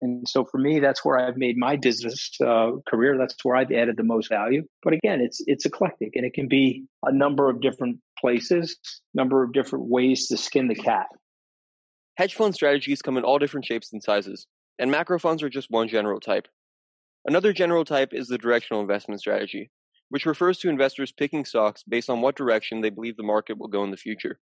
[0.00, 3.16] And so for me, that's where I've made my business uh, career.
[3.16, 4.64] That's where I've added the most value.
[4.82, 8.76] But again, it's it's eclectic, and it can be a number of different places,
[9.14, 11.06] number of different ways to skin the cat.
[12.16, 14.46] Hedge fund strategies come in all different shapes and sizes,
[14.78, 16.48] and macro funds are just one general type.
[17.26, 19.70] Another general type is the directional investment strategy,
[20.10, 23.68] which refers to investors picking stocks based on what direction they believe the market will
[23.68, 24.38] go in the future.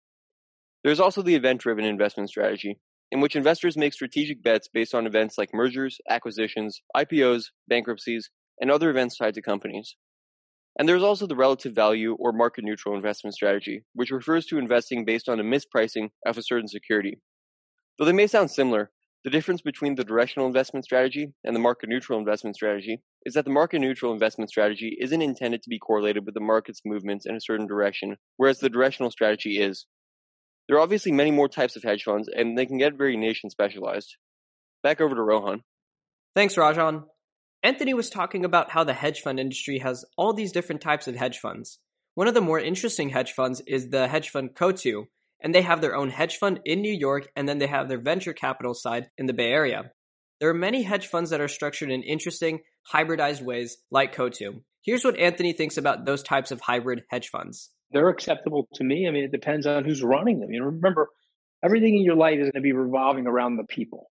[0.83, 5.07] There's also the event driven investment strategy, in which investors make strategic bets based on
[5.07, 9.95] events like mergers, acquisitions, IPOs, bankruptcies, and other events tied to companies.
[10.77, 15.05] And there's also the relative value or market neutral investment strategy, which refers to investing
[15.05, 17.19] based on a mispricing of a certain security.
[17.97, 18.91] Though they may sound similar,
[19.23, 23.45] the difference between the directional investment strategy and the market neutral investment strategy is that
[23.45, 27.35] the market neutral investment strategy isn't intended to be correlated with the market's movements in
[27.35, 29.85] a certain direction, whereas the directional strategy is.
[30.67, 33.41] There are obviously many more types of hedge funds, and they can get very niche
[33.43, 34.17] and specialized.
[34.81, 35.63] Back over to Rohan.
[36.35, 37.05] Thanks, Rajan.
[37.61, 41.15] Anthony was talking about how the hedge fund industry has all these different types of
[41.15, 41.79] hedge funds.
[42.15, 45.05] One of the more interesting hedge funds is the hedge fund Coatue,
[45.43, 48.01] and they have their own hedge fund in New York, and then they have their
[48.01, 49.91] venture capital side in the Bay Area.
[50.39, 54.61] There are many hedge funds that are structured in interesting, hybridized ways, like Coatue.
[54.81, 57.69] Here's what Anthony thinks about those types of hybrid hedge funds.
[57.91, 59.07] They're acceptable to me.
[59.07, 60.51] I mean, it depends on who's running them.
[60.51, 61.09] You know, remember,
[61.63, 64.09] everything in your life is going to be revolving around the people.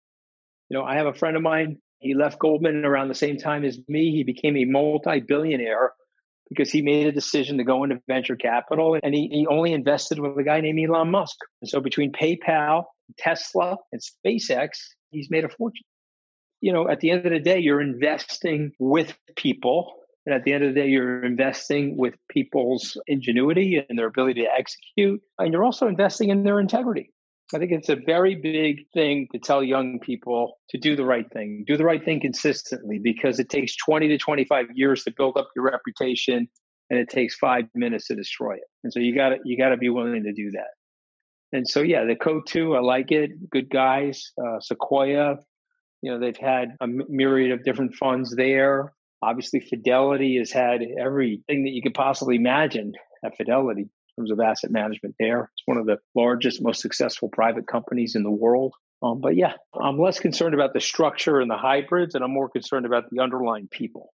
[0.69, 1.79] You know, I have a friend of mine.
[1.99, 4.11] He left Goldman around the same time as me.
[4.13, 5.93] He became a multi-billionaire
[6.49, 10.19] because he made a decision to go into venture capital and he, he only invested
[10.19, 11.37] with a guy named Elon Musk.
[11.61, 12.85] And so between PayPal,
[13.19, 14.71] Tesla, and SpaceX,
[15.11, 15.85] he's made a fortune.
[16.61, 19.93] You know, at the end of the day, you're investing with people.
[20.25, 24.43] And at the end of the day, you're investing with people's ingenuity and their ability
[24.43, 25.21] to execute.
[25.39, 27.13] And you're also investing in their integrity.
[27.55, 31.31] I think it's a very big thing to tell young people to do the right
[31.33, 35.37] thing, do the right thing consistently because it takes 20 to 25 years to build
[35.37, 36.49] up your reputation
[36.91, 38.65] and it takes five minutes to destroy it.
[38.83, 40.71] And so you got to, you got to be willing to do that.
[41.57, 43.31] And so, yeah, the Coatue, I like it.
[43.51, 44.33] Good guys.
[44.41, 45.37] Uh, Sequoia,
[46.03, 48.93] you know, they've had a myriad of different funds there.
[49.23, 52.93] Obviously, Fidelity has had everything that you could possibly imagine
[53.25, 55.51] at Fidelity terms of asset management there.
[55.55, 58.75] It's one of the largest, most successful private companies in the world.
[59.03, 62.49] Um, but yeah, I'm less concerned about the structure and the hybrids, and I'm more
[62.49, 64.13] concerned about the underlying people.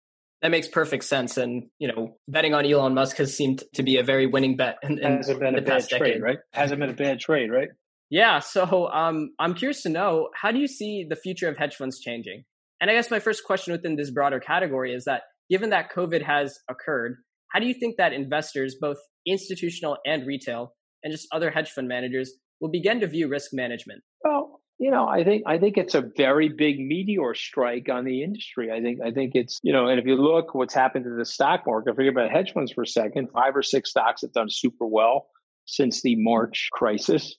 [0.43, 1.39] That makes perfect sense.
[1.39, 4.77] And, you know, betting on Elon Musk has seemed to be a very winning bet.
[4.83, 6.23] In, in Hasn't been a bad trade, decade.
[6.23, 6.39] right?
[6.53, 7.69] Hasn't been a bad trade, right?
[8.11, 8.41] Yeah.
[8.41, 11.99] So um, I'm curious to know how do you see the future of hedge funds
[11.99, 12.45] changing?
[12.81, 16.23] And I guess my first question within this broader category is that given that COVID
[16.23, 17.17] has occurred,
[17.49, 21.89] how do you think that investors, both institutional and retail, and just other hedge fund
[21.89, 24.03] managers, will begin to view risk management?
[24.25, 28.23] Well, you know, I think I think it's a very big meteor strike on the
[28.23, 28.71] industry.
[28.71, 31.25] I think I think it's you know, and if you look what's happened to the
[31.25, 33.29] stock market, forget about hedge funds for a second.
[33.33, 35.29] Five or six stocks have done super well
[35.65, 37.37] since the March crisis,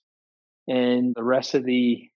[0.68, 2.10] and the rest of the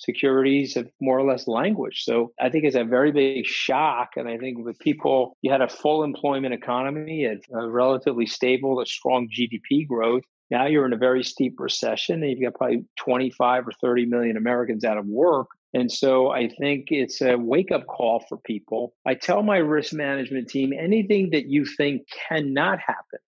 [0.00, 2.04] securities have more or less languished.
[2.04, 4.10] So I think it's a very big shock.
[4.16, 8.86] And I think with people, you had a full employment economy, a relatively stable, a
[8.86, 10.22] strong GDP growth.
[10.50, 14.36] Now you're in a very steep recession and you've got probably 25 or 30 million
[14.36, 15.48] Americans out of work.
[15.72, 18.94] And so I think it's a wake up call for people.
[19.06, 23.20] I tell my risk management team anything that you think cannot happen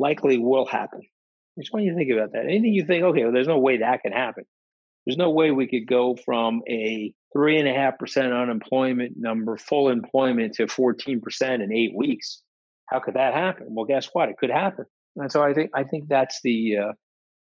[0.00, 1.02] likely will happen.
[1.58, 2.44] Just want you to think about that.
[2.44, 4.44] Anything you think, okay, well, there's no way that can happen.
[5.08, 9.56] There's no way we could go from a three and a half percent unemployment number,
[9.56, 12.42] full employment, to 14 percent in eight weeks.
[12.90, 13.68] How could that happen?
[13.70, 14.28] Well, guess what?
[14.28, 14.84] It could happen.
[15.16, 16.92] And so I think I think that's the uh,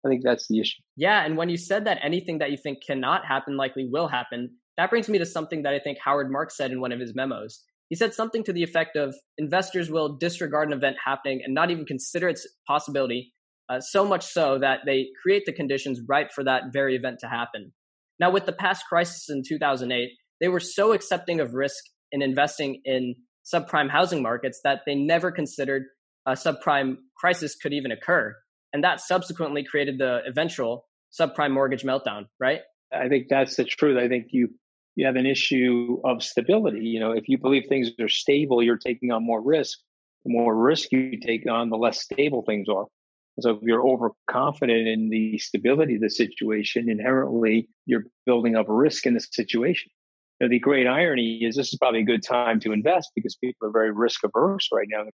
[0.05, 0.83] I think that's the issue.
[0.96, 4.50] Yeah, and when you said that anything that you think cannot happen likely will happen,
[4.77, 7.14] that brings me to something that I think Howard Marks said in one of his
[7.14, 7.62] memos.
[7.88, 11.70] He said something to the effect of investors will disregard an event happening and not
[11.70, 13.33] even consider its possibility
[13.68, 17.29] uh, so much so that they create the conditions right for that very event to
[17.29, 17.72] happen.
[18.20, 22.81] Now, with the past crisis in 2008, they were so accepting of risk in investing
[22.85, 25.85] in subprime housing markets that they never considered
[26.27, 28.35] a subprime crisis could even occur.
[28.72, 30.87] And that subsequently created the eventual
[31.18, 32.61] subprime mortgage meltdown, right?
[32.92, 33.98] I think that's the truth.
[33.98, 34.48] I think you
[34.96, 36.81] you have an issue of stability.
[36.81, 39.79] You know, if you believe things are stable, you're taking on more risk.
[40.24, 42.87] The more risk you take on, the less stable things are.
[43.40, 49.06] So if you're overconfident in the stability of the situation, inherently you're building up risk
[49.06, 49.90] in the situation.
[50.40, 53.68] Now, the great irony is this is probably a good time to invest because people
[53.68, 55.04] are very risk averse right now.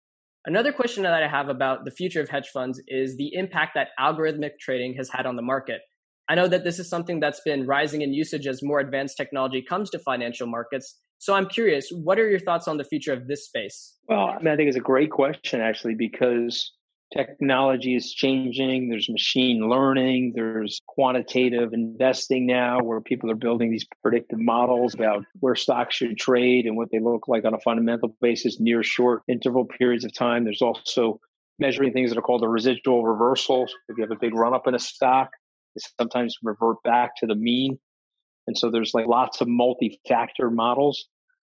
[0.47, 3.89] Another question that I have about the future of hedge funds is the impact that
[3.99, 5.83] algorithmic trading has had on the market.
[6.29, 9.63] I know that this is something that's been rising in usage as more advanced technology
[9.63, 10.99] comes to financial markets.
[11.19, 13.97] So I'm curious, what are your thoughts on the future of this space?
[14.09, 16.73] Well, I, mean, I think it's a great question, actually, because
[17.13, 18.89] technology is changing.
[18.89, 20.33] There's machine learning.
[20.35, 26.17] There's quantitative investing now where people are building these predictive models about where stocks should
[26.19, 30.15] trade and what they look like on a fundamental basis near short interval periods of
[30.15, 30.45] time.
[30.45, 31.21] There's also
[31.59, 33.75] measuring things that are called the residual reversals.
[33.89, 35.31] If you have a big run up in a stock,
[35.75, 37.79] they sometimes revert back to the mean.
[38.47, 41.07] And so there's like lots of multi-factor models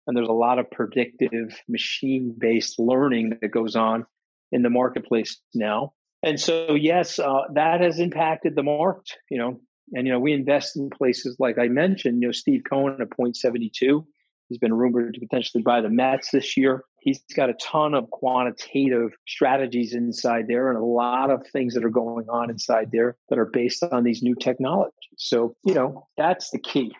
[0.06, 4.06] and there's a lot of predictive machine based learning that goes on
[4.52, 5.92] in the marketplace now.
[6.22, 9.60] And so, yes, uh, that has impacted the market, you know,
[9.92, 13.10] and, you know, we invest in places like I mentioned, you know, Steve Cohen at
[13.10, 14.04] Point72.
[14.48, 16.84] He's been rumored to potentially buy the Mets this year.
[17.00, 21.84] He's got a ton of quantitative strategies inside there and a lot of things that
[21.84, 24.94] are going on inside there that are based on these new technologies.
[25.18, 26.92] So, you know, that's the key.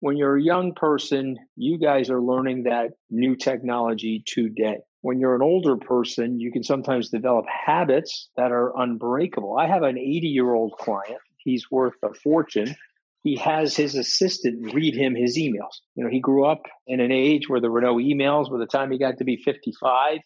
[0.00, 5.34] When you're a young person, you guys are learning that new technology today when you're
[5.34, 9.56] an older person, you can sometimes develop habits that are unbreakable.
[9.56, 11.20] I have an 80 year old client.
[11.38, 12.74] He's worth a fortune.
[13.22, 15.80] He has his assistant read him his emails.
[15.94, 18.50] You know, he grew up in an age where there were no emails.
[18.50, 20.18] By the time he got to be 55,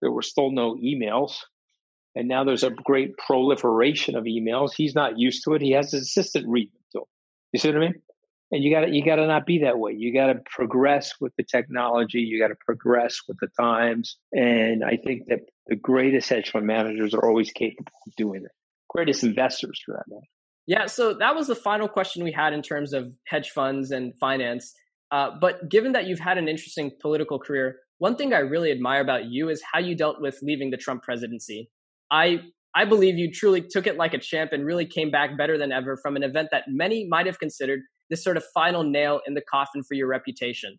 [0.00, 1.38] there were still no emails.
[2.14, 4.72] And now there's a great proliferation of emails.
[4.76, 5.62] He's not used to it.
[5.62, 7.04] He has his assistant read them to him.
[7.52, 7.94] You see what I mean?
[8.52, 9.94] And you got to you got to not be that way.
[9.96, 12.20] You got to progress with the technology.
[12.20, 14.18] You got to progress with the times.
[14.32, 18.52] And i think that the greatest hedge fund managers are always capable of doing it.
[18.90, 20.26] Greatest investors for that matter.
[20.66, 24.12] Yeah so that was the final question we had in terms of hedge funds and
[24.20, 24.74] finance.
[25.10, 29.00] Uh, but given that you've had an interesting political career one thing i really admire
[29.00, 31.70] about you is how you dealt with leaving the trump presidency.
[32.10, 32.40] I
[32.74, 35.72] I believe you truly took it like a champ and really came back better than
[35.72, 39.34] ever from an event that many might have considered this sort of final nail in
[39.34, 40.78] the coffin for your reputation.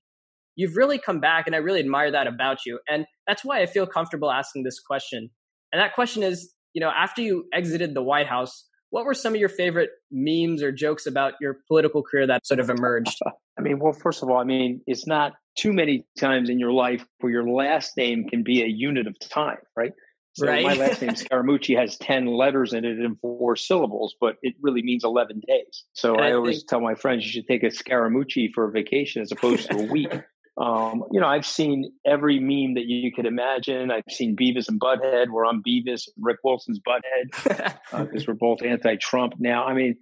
[0.55, 2.79] You've really come back, and I really admire that about you.
[2.87, 5.29] And that's why I feel comfortable asking this question.
[5.71, 9.33] And that question is you know, after you exited the White House, what were some
[9.33, 13.19] of your favorite memes or jokes about your political career that sort of emerged?
[13.57, 16.71] I mean, well, first of all, I mean, it's not too many times in your
[16.71, 19.93] life where your last name can be a unit of time, right?
[20.33, 20.63] So right.
[20.63, 24.81] my last name Scaramucci has 10 letters in it and four syllables, but it really
[24.81, 25.83] means 11 days.
[25.93, 26.69] So I, I, always think...
[26.69, 29.83] tell my friends you should take a Scaramucci for a vacation as opposed to a
[29.83, 30.13] week.
[30.55, 33.89] Um, you know, I've seen every meme that you could imagine.
[33.89, 38.35] I've seen Beavis and Butthead, We're on Beavis and Rick Wilson's Butthead, because uh, we're
[38.35, 39.65] both anti-Trump now.
[39.65, 39.95] I mean,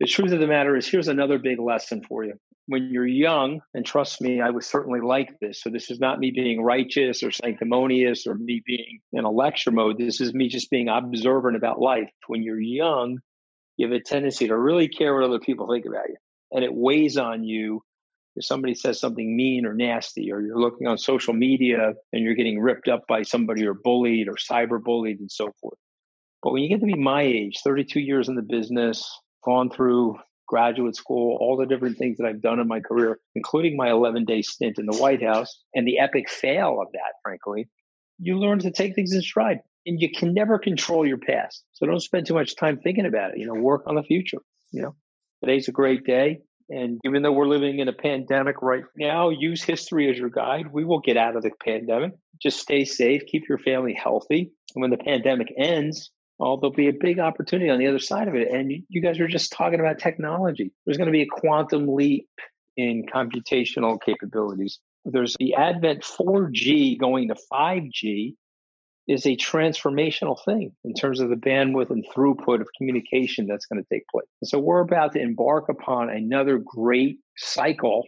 [0.00, 2.34] the truth of the matter is, here's another big lesson for you
[2.66, 5.60] when you're young, and trust me, I was certainly like this.
[5.62, 9.70] So this is not me being righteous or sanctimonious or me being in a lecture
[9.70, 9.98] mode.
[9.98, 12.10] This is me just being observant about life.
[12.26, 13.18] When you're young,
[13.76, 16.16] you have a tendency to really care what other people think about you.
[16.52, 17.82] And it weighs on you
[18.36, 22.34] if somebody says something mean or nasty, or you're looking on social media and you're
[22.34, 25.78] getting ripped up by somebody or bullied or cyber bullied and so forth.
[26.42, 29.08] But when you get to be my age, 32 years in the business,
[29.44, 30.16] gone through
[30.46, 34.24] graduate school, all the different things that I've done in my career, including my 11
[34.24, 37.68] day stint in the White House and the epic fail of that, frankly,
[38.18, 41.64] you learn to take things in stride and you can never control your past.
[41.72, 43.38] So don't spend too much time thinking about it.
[43.38, 44.38] You know, work on the future.
[44.70, 44.96] You know,
[45.42, 46.40] today's a great day.
[46.70, 50.72] And even though we're living in a pandemic right now, use history as your guide.
[50.72, 52.12] We will get out of the pandemic.
[52.40, 54.52] Just stay safe, keep your family healthy.
[54.74, 58.28] And when the pandemic ends, well, there'll be a big opportunity on the other side
[58.28, 58.50] of it.
[58.50, 60.72] And you, guys are just talking about technology.
[60.84, 62.28] There's going to be a quantum leap
[62.76, 64.80] in computational capabilities.
[65.04, 68.34] There's the advent 4G going to 5G
[69.06, 73.82] is a transformational thing in terms of the bandwidth and throughput of communication that's going
[73.82, 74.26] to take place.
[74.44, 78.06] So we're about to embark upon another great cycle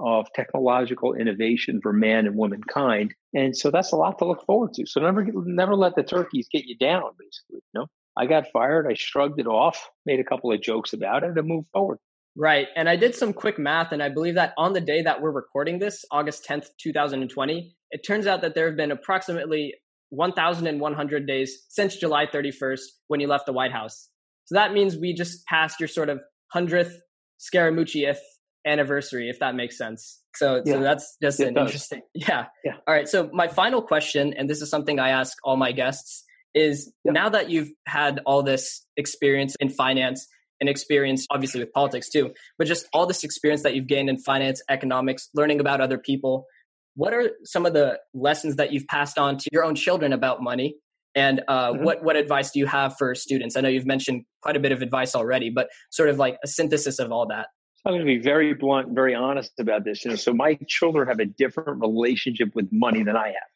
[0.00, 3.14] of technological innovation for man and womankind.
[3.34, 4.86] And so that's a lot to look forward to.
[4.86, 7.62] So never never let the turkeys get you down, basically.
[7.74, 7.86] You know?
[8.16, 11.48] I got fired, I shrugged it off, made a couple of jokes about it, and
[11.48, 11.98] moved forward.
[12.36, 12.68] Right.
[12.76, 15.30] And I did some quick math, and I believe that on the day that we're
[15.30, 19.74] recording this, August 10th, 2020, it turns out that there have been approximately
[20.10, 24.08] 1,100 days since July 31st when you left the White House.
[24.44, 26.20] So that means we just passed your sort of
[26.54, 26.94] 100th
[27.40, 28.18] Scaramuccieth
[28.64, 30.20] anniversary, if that makes sense.
[30.36, 30.74] So, Yeah.
[30.74, 31.66] so that's just It an does.
[31.68, 32.02] interesting.
[32.14, 32.46] Yeah.
[32.64, 32.76] Yeah.
[32.86, 33.08] All right.
[33.08, 37.12] So my final question, and this is something I ask all my guests, is Yeah.
[37.12, 40.28] now that you've had all this experience in finance
[40.60, 44.18] and experience, obviously with politics too, but just all this experience that you've gained in
[44.18, 46.46] finance, economics, learning about other people,
[46.94, 50.42] what are some of the lessons that you've passed on to your own children about
[50.42, 50.76] money?
[51.14, 51.82] And uh, Mhm.
[51.84, 53.56] what what advice do you have for students?
[53.56, 56.46] I know you've mentioned quite a bit of advice already, but sort of like a
[56.46, 57.48] synthesis of all that.
[57.84, 60.04] I'm going to be very blunt, very honest about this.
[60.04, 63.52] You know, so my children have a different relationship with money than I have.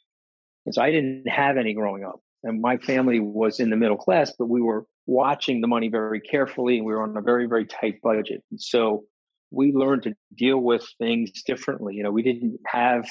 [0.66, 2.20] And so I didn't have any growing up.
[2.42, 6.20] And my family was in the middle class, but we were watching the money very
[6.20, 8.42] carefully and we were on a very, very tight budget.
[8.50, 9.04] And so
[9.50, 11.94] we learned to deal with things differently.
[11.94, 13.06] You know, we didn't have,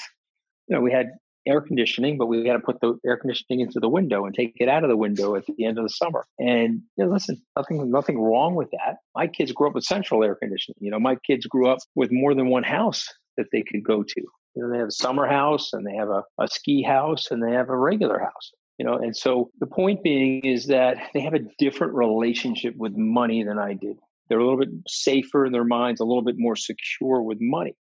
[0.68, 1.12] you know, we had
[1.46, 4.54] air conditioning, but we had to put the air conditioning into the window and take
[4.56, 6.24] it out of the window at the end of the summer.
[6.38, 8.96] And you know, listen, nothing, nothing wrong with that.
[9.14, 10.76] My kids grew up with central air conditioning.
[10.80, 14.02] You know, my kids grew up with more than one house that they could go
[14.02, 14.20] to.
[14.54, 17.42] You know, they have a summer house and they have a, a ski house and
[17.42, 18.52] they have a regular house.
[18.78, 22.92] You know, and so the point being is that they have a different relationship with
[22.94, 23.96] money than I did.
[24.28, 27.74] They're a little bit safer in their minds, a little bit more secure with money.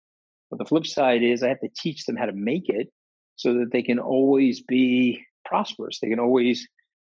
[0.50, 2.88] But the flip side is I have to teach them how to make it
[3.36, 5.98] so that they can always be prosperous.
[6.00, 6.66] They can always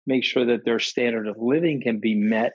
[0.05, 2.53] make sure that their standard of living can be met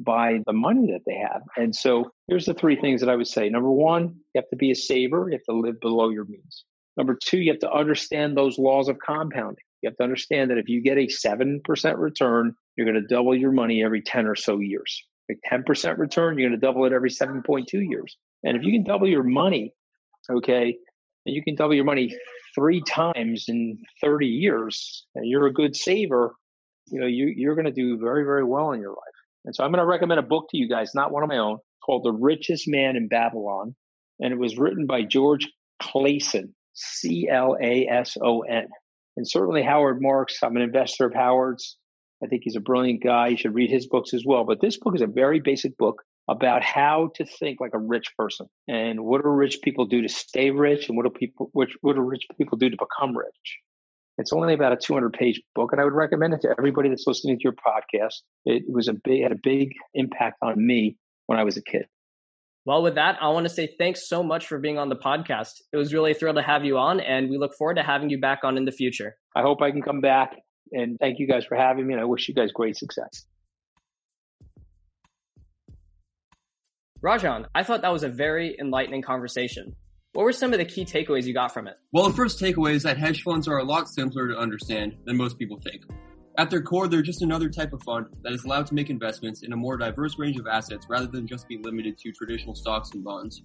[0.00, 1.42] by the money that they have.
[1.56, 3.48] And so here's the three things that I would say.
[3.48, 4.02] Number one,
[4.34, 5.28] you have to be a saver.
[5.28, 6.64] You have to live below your means.
[6.96, 9.64] Number two, you have to understand those laws of compounding.
[9.82, 13.36] You have to understand that if you get a 7% return, you're going to double
[13.36, 15.04] your money every 10 or so years.
[15.30, 18.16] A 10% return, you're going to double it every 7.2 years.
[18.44, 19.74] And if you can double your money,
[20.30, 20.76] okay,
[21.26, 22.16] and you can double your money
[22.54, 26.34] three times in 30 years, and you're a good saver,
[26.86, 28.98] you know, you, you're going to do very, very well in your life.
[29.44, 31.38] And so I'm going to recommend a book to you guys, not one of my
[31.38, 33.74] own, called The Richest Man in Babylon.
[34.20, 35.48] And it was written by George
[35.82, 38.68] Clason, C L A S O N.
[39.16, 41.76] And certainly Howard Marks, I'm an investor of Howard's.
[42.22, 43.28] I think he's a brilliant guy.
[43.28, 44.44] You should read his books as well.
[44.44, 48.14] But this book is a very basic book about how to think like a rich
[48.16, 51.76] person and what do rich people do to stay rich and what do people which
[51.82, 53.58] what do rich people do to become rich.
[54.16, 57.04] It's only about a 200 page book, and I would recommend it to everybody that's
[57.06, 58.22] listening to your podcast.
[58.44, 60.96] It was a big had a big impact on me
[61.26, 61.86] when I was a kid.
[62.66, 65.60] Well, with that, I want to say thanks so much for being on the podcast.
[65.72, 68.08] It was really a thrill to have you on, and we look forward to having
[68.08, 69.16] you back on in the future.
[69.36, 70.36] I hope I can come back
[70.72, 73.26] and thank you guys for having me, and I wish you guys great success.
[77.04, 79.76] Rajan, I thought that was a very enlightening conversation.
[80.14, 81.76] What were some of the key takeaways you got from it?
[81.92, 85.18] Well, the first takeaway is that hedge funds are a lot simpler to understand than
[85.18, 85.82] most people think.
[86.38, 89.42] At their core, they're just another type of fund that is allowed to make investments
[89.42, 92.92] in a more diverse range of assets rather than just be limited to traditional stocks
[92.94, 93.42] and bonds.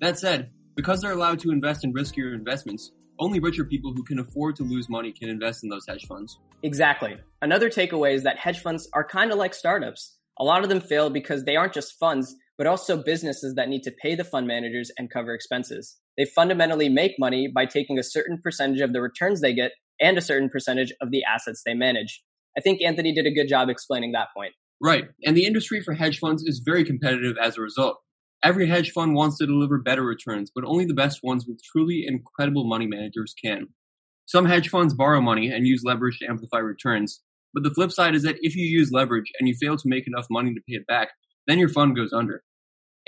[0.00, 2.90] That said, because they're allowed to invest in riskier investments,
[3.20, 6.40] only richer people who can afford to lose money can invest in those hedge funds.
[6.64, 7.16] Exactly.
[7.42, 10.16] Another takeaway is that hedge funds are kind of like startups.
[10.40, 13.84] A lot of them fail because they aren't just funds, but also businesses that need
[13.84, 15.96] to pay the fund managers and cover expenses.
[16.18, 20.18] They fundamentally make money by taking a certain percentage of the returns they get and
[20.18, 22.22] a certain percentage of the assets they manage.
[22.56, 24.54] I think Anthony did a good job explaining that point.
[24.82, 27.98] Right, and the industry for hedge funds is very competitive as a result.
[28.44, 32.04] Every hedge fund wants to deliver better returns, but only the best ones with truly
[32.06, 33.68] incredible money managers can.
[34.26, 37.22] Some hedge funds borrow money and use leverage to amplify returns,
[37.54, 40.06] but the flip side is that if you use leverage and you fail to make
[40.06, 41.08] enough money to pay it back,
[41.46, 42.42] then your fund goes under.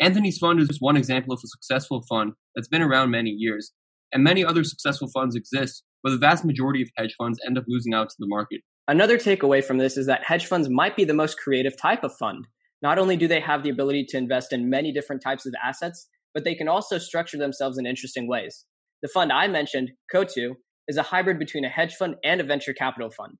[0.01, 3.72] Anthony's fund is just one example of a successful fund that's been around many years,
[4.12, 7.64] and many other successful funds exist, but the vast majority of hedge funds end up
[7.68, 8.62] losing out to the market.
[8.88, 12.16] Another takeaway from this is that hedge funds might be the most creative type of
[12.16, 12.46] fund.
[12.80, 16.09] Not only do they have the ability to invest in many different types of assets,
[16.32, 18.64] but they can also structure themselves in interesting ways.
[19.03, 20.55] The fund I mentioned, Coatue,
[20.88, 23.34] is a hybrid between a hedge fund and a venture capital fund.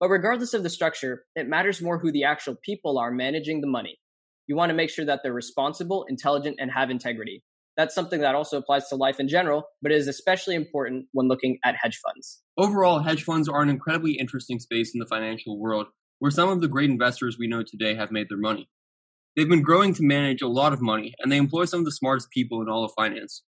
[0.00, 3.66] But regardless of the structure, it matters more who the actual people are managing the
[3.66, 3.98] money.
[4.48, 7.44] You want to make sure that they're responsible, intelligent, and have integrity.
[7.76, 11.58] That's something that also applies to life in general, but is especially important when looking
[11.64, 12.42] at hedge funds.
[12.56, 15.86] Overall, hedge funds are an incredibly interesting space in the financial world
[16.18, 18.68] where some of the great investors we know today have made their money.
[19.36, 21.92] They've been growing to manage a lot of money, and they employ some of the
[21.92, 23.44] smartest people in all of finance.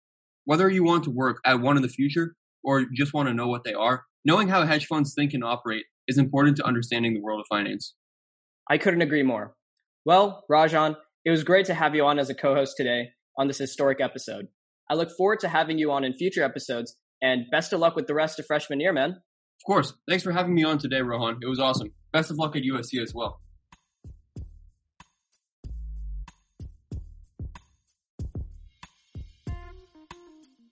[0.43, 3.47] Whether you want to work at one in the future or just want to know
[3.47, 7.21] what they are, knowing how hedge funds think and operate is important to understanding the
[7.21, 7.93] world of finance.
[8.69, 9.55] I couldn't agree more.
[10.07, 10.95] Well, Rajan,
[11.25, 13.99] it was great to have you on as a co host today on this historic
[13.99, 14.47] episode.
[14.89, 18.07] I look forward to having you on in future episodes, and best of luck with
[18.07, 19.09] the rest of freshman year, man.
[19.09, 19.91] Of course.
[20.07, 21.39] Thanks for having me on today, Rohan.
[21.41, 21.91] It was awesome.
[22.13, 23.41] Best of luck at USC as well.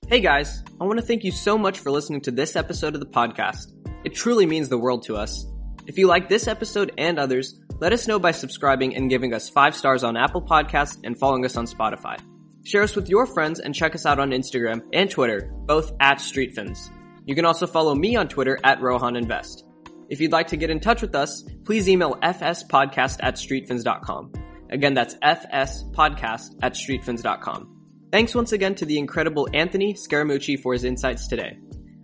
[0.07, 3.01] Hey guys, I want to thank you so much for listening to this episode of
[3.01, 3.73] the podcast.
[4.05, 5.45] It truly means the world to us.
[5.87, 9.49] If you like this episode and others, let us know by subscribing and giving us
[9.49, 12.17] five stars on Apple Podcasts and following us on Spotify.
[12.63, 16.17] Share us with your friends and check us out on Instagram and Twitter, both at
[16.17, 16.89] StreetFins.
[17.25, 19.65] You can also follow me on Twitter at Rohan Invest.
[20.09, 24.33] If you'd like to get in touch with us, please email fspodcast at streetfins.com.
[24.69, 27.75] Again, that's fspodcast at streetfins.com.
[28.11, 31.57] Thanks once again to the incredible Anthony Scaramucci for his insights today.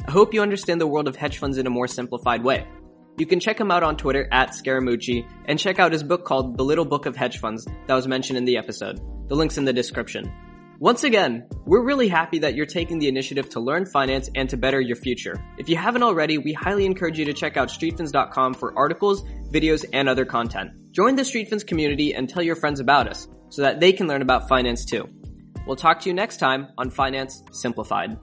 [0.07, 2.67] I hope you understand the world of hedge funds in a more simplified way.
[3.17, 6.57] You can check him out on Twitter at Scaramucci and check out his book called
[6.57, 8.99] The Little Book of Hedge Funds that was mentioned in the episode.
[9.27, 10.31] The link's in the description.
[10.79, 14.57] Once again, we're really happy that you're taking the initiative to learn finance and to
[14.57, 15.35] better your future.
[15.59, 19.21] If you haven't already, we highly encourage you to check out streetfins.com for articles,
[19.53, 20.71] videos, and other content.
[20.91, 24.23] Join the Streetfins community and tell your friends about us so that they can learn
[24.23, 25.07] about finance too.
[25.67, 28.17] We'll talk to you next time on Finance Simplified.